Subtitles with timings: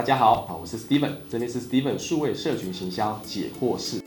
[0.00, 4.00] 大家好，啊，我是 Steven，这里是 Steven 数位社群行销解惑室。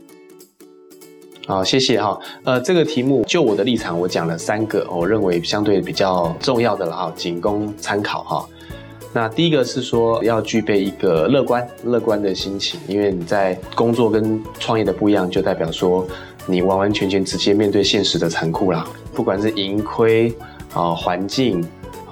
[1.46, 2.20] 好，谢谢哈。
[2.44, 8.50] 呃，这个题目就我的立场，我讲了三个，我认为相对比较重要的了哈，仅供参考哈。
[9.14, 16.08] 那第一个是说要具备一个乐观、乐观的心情，因为你在工作跟创业的不一样，就代表说
[16.48, 18.84] 你完完全全直接面对现实的残酷啦，
[19.14, 20.36] 不管是盈亏
[20.74, 21.64] 啊、环境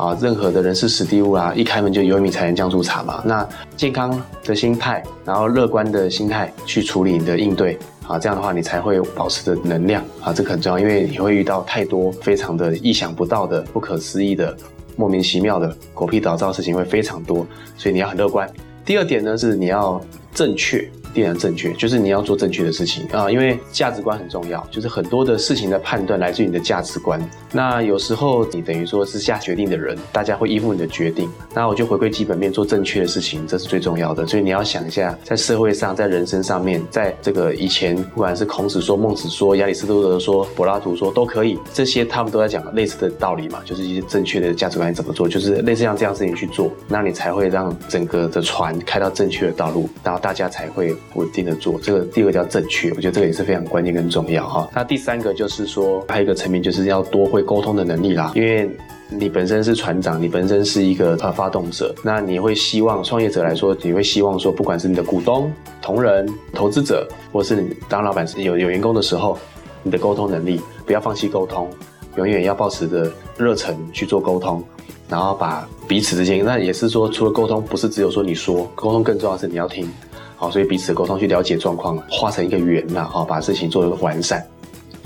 [0.02, 3.22] 啊、任何的人事史蒂物啊，一开门就有米才能酱醋茶嘛。
[3.24, 3.48] 那
[3.78, 7.78] 健康的心态，然后乐观的心态去处理你的应对。
[8.08, 14.58] 啊，这样的话你才会保持着能量啊，这个很重要，因为你会遇到太多非常的意想不到的、不可思议的、
[14.96, 17.46] 莫名其妙的狗屁倒灶的事情会非常多，
[17.78, 18.50] 所以你要很乐观。
[18.86, 20.02] 第二点呢是你要
[20.34, 20.90] 正确。
[21.14, 27.22] 定然正确，就是你要做正确的事情啊，因为价值观很重要，就是很多的事情的判断来自于你的价值观。
[27.52, 31.30] 那有时候你等于说是下决定的人，大家会依附你的决定。
[31.54, 34.26] 那我就回归基本面，做正确的事情，这是最重要的。
[34.26, 50.96] 所以你要想一下，在社会上，在人生上面，在这个以前，不管是孔子说、孟子说、亚里士多德说、柏拉图说，都可以，这些他们都在讲类似的道理嘛，就是一些正确的价值观怎么做，就是类似像这样事情去做，那你才会让整个的船开到正确的道路，然后大家才会。
[51.16, 54.70] 稳定的做这个，第二个叫正确，我觉得这个也是非常关键跟重要哈。
[54.74, 58.70] 那第三个就是说，还有一个层面就是要多会沟通的能力啦，因为
[59.10, 69.38] 你本身是船长，你本身是一个呃发动者，那你会希望创业者来说，你会希望说，不管是你的股东、同仁、投资者，或是你当老板有有员工的时候，
[69.84, 71.70] 你的沟通能力不要放弃沟通，
[72.18, 74.64] 永远要保持着热忱去做沟通，
[75.08, 79.90] 然后把彼此之间，那也是说，除了沟通，不是只有说你说沟通，更重要是你要听。
[80.36, 84.46] 好，所以彼此沟通去了解状况，画成一个圆了，好，把事情做得完善。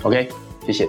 [0.02, 0.28] OK，
[0.66, 0.88] 谢谢。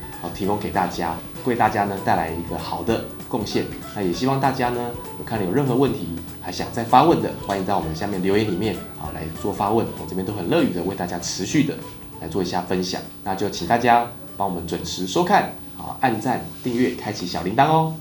[0.21, 1.15] 好，提供给大家，
[1.45, 3.65] 为大家呢带来一个好的贡献。
[3.95, 6.09] 那也希望大家呢，有看了有任何问题，
[6.41, 11.73] 还想再发问的，欢迎到我们下面留言里面啊来做发问，我这边都很乐于的为大家持续的
[12.21, 13.01] 来做一下分享。
[13.23, 17.95] 那就请大家帮我们准时收看，啊，按赞、订阅、开启小铃铛哦。